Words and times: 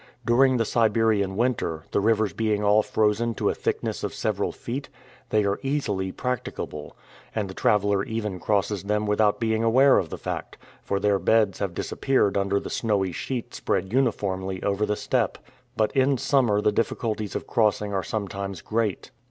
During 0.25 0.57
the 0.57 0.65
Siberian 0.65 1.35
winter, 1.37 1.85
the 1.91 1.99
rivers 1.99 2.33
being 2.33 2.63
all 2.63 2.81
frozen 2.81 3.35
to 3.35 3.49
a 3.51 3.53
thickness 3.53 4.03
of 4.03 4.15
several 4.15 4.51
feet, 4.51 4.89
they 5.29 5.45
are 5.45 5.59
easily 5.61 6.11
practicable, 6.11 6.97
and 7.35 7.47
the 7.47 7.53
traveler 7.53 8.03
even 8.05 8.39
crosses 8.39 8.81
them 8.85 9.05
without 9.05 9.39
being 9.39 9.63
aware 9.63 9.99
of 9.99 10.09
the 10.09 10.17
fact, 10.17 10.57
for 10.81 10.99
their 10.99 11.19
beds 11.19 11.59
have 11.59 11.75
disappeared 11.75 12.35
under 12.35 12.59
the 12.59 12.71
snowy 12.71 13.11
sheet 13.11 13.53
spread 13.53 13.93
uniformly 13.93 14.63
over 14.63 14.87
the 14.87 14.95
steppe; 14.95 15.37
but 15.77 15.91
in 15.91 16.17
summer 16.17 16.61
the 16.61 16.71
difficulties 16.71 17.35
of 17.35 17.45
crossing 17.45 17.93
are 17.93 18.01
sometimes 18.01 18.61
great. 18.63 19.11